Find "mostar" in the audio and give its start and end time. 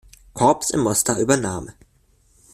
0.79-1.19